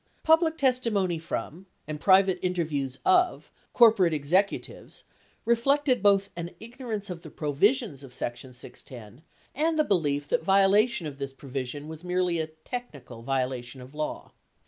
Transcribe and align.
Public 0.23 0.57
testi 0.57 0.91
mony 0.91 1.19
from, 1.19 1.67
and 1.85 2.01
private 2.01 2.39
interviews 2.41 2.97
of, 3.05 3.51
corporate 3.71 4.15
executives 4.15 5.03
reflected 5.45 6.01
both 6.01 6.31
an 6.35 6.49
ignorance 6.59 7.11
of 7.11 7.21
the 7.21 7.29
provisions 7.29 8.01
of 8.01 8.11
section 8.11 8.51
610 8.51 9.23
and 9.53 9.77
the 9.77 9.83
belief 9.83 10.27
that 10.29 10.43
violation 10.43 11.05
of 11.05 11.19
this 11.19 11.33
provision 11.33 11.87
was 11.87 12.03
merely 12.03 12.39
a 12.39 12.47
"technical" 12.47 13.21
violation 13.21 13.79
of 13.79 13.93
law. 13.93 14.31